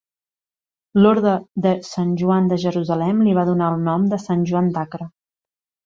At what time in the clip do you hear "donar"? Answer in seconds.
3.53-3.71